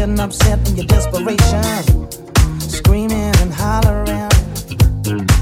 [0.00, 1.62] getting upset in your desperation,
[2.58, 4.30] screaming and hollering.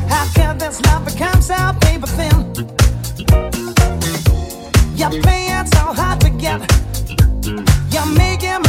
[0.09, 2.37] How could this love become so paper thin?
[4.97, 6.61] You're playing so hard to get.
[7.93, 8.68] You're making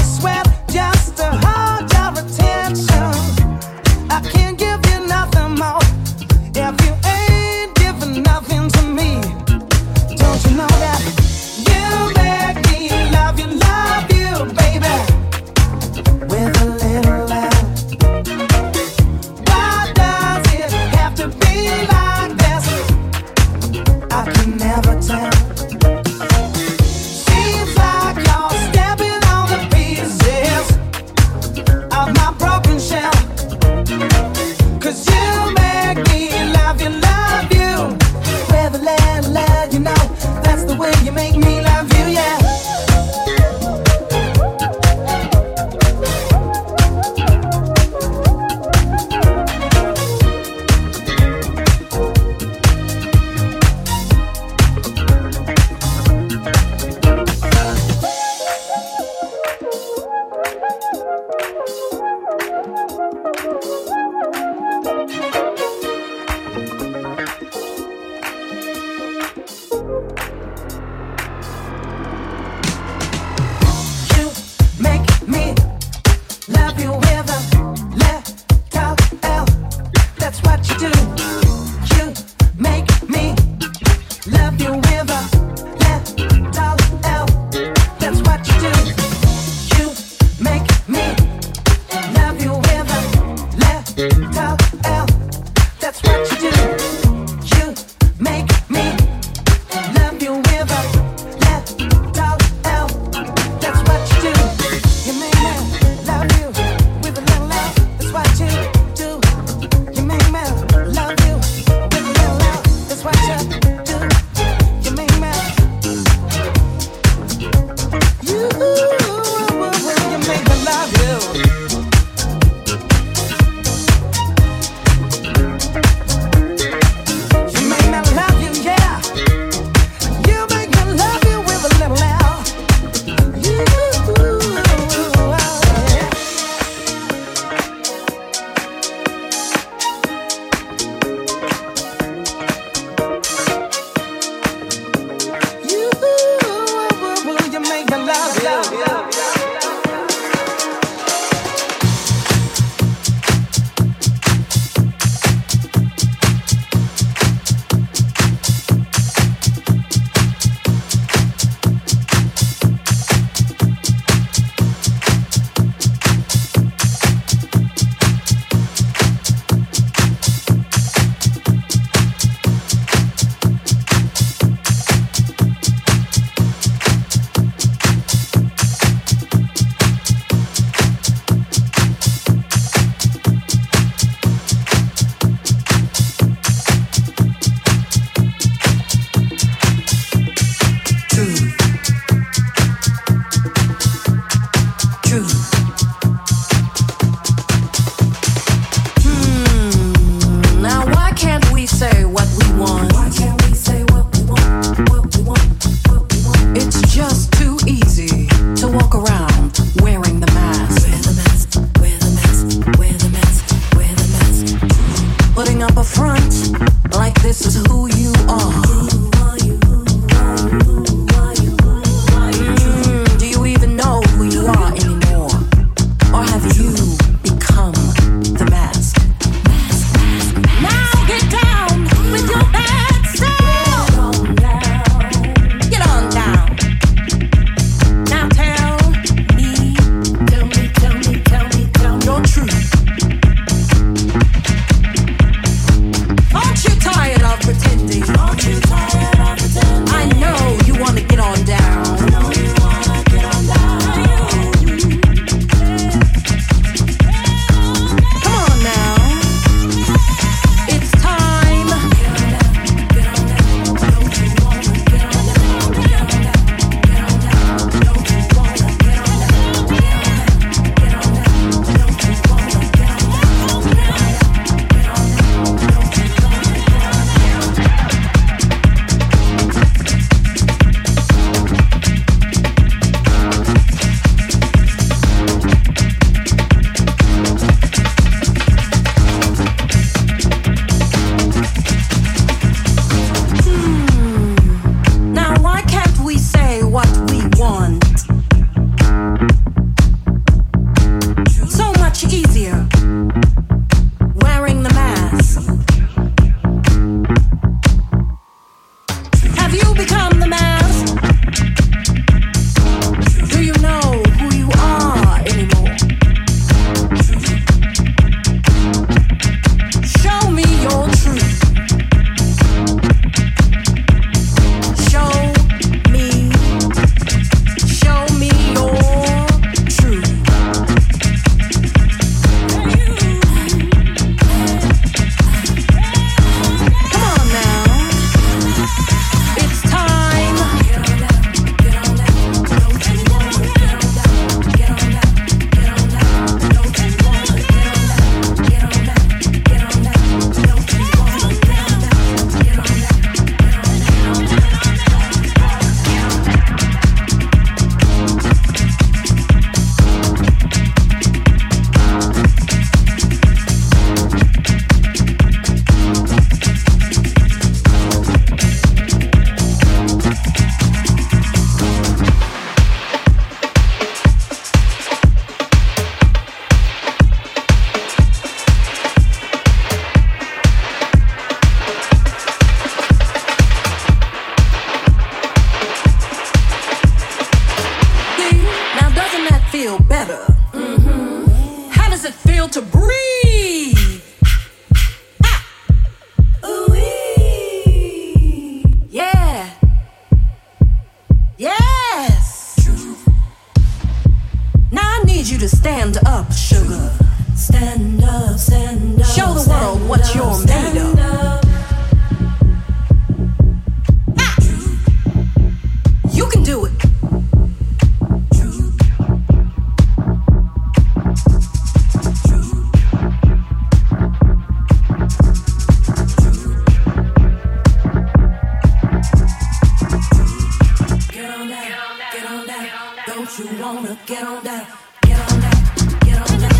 [433.82, 434.68] wanna get on down,
[435.04, 436.59] get on down, get on down.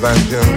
[0.00, 0.49] So